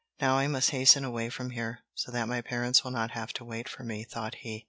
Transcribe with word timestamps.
"Now 0.19 0.39
I 0.39 0.47
must 0.47 0.71
hasten 0.71 1.03
away 1.05 1.29
from 1.29 1.51
here, 1.51 1.81
so 1.93 2.11
that 2.11 2.27
my 2.27 2.41
parents 2.41 2.83
will 2.83 2.89
not 2.89 3.11
have 3.11 3.33
to 3.33 3.45
wait 3.45 3.69
for 3.69 3.83
me," 3.83 4.03
thought 4.03 4.33
he. 4.41 4.59